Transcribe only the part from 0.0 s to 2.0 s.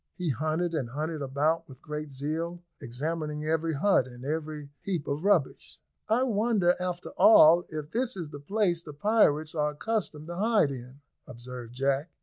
They hunted and hunted about with